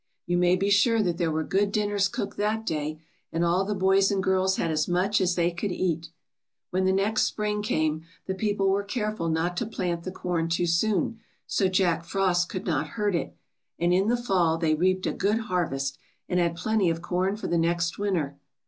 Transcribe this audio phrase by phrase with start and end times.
[0.27, 2.99] ^^You may be sure that there were good dinners cooked that day,
[3.31, 6.09] and all the boys and girls had as much as they could eat.
[6.73, 10.65] ^^When the next spring came, the people were careful not to plant the corn too
[10.65, 13.35] soon, so Jack Frost could not hurt it,
[13.77, 17.45] and in the fall they reaped a good harvest, and had plenty of corn for
[17.45, 18.39] the next winter."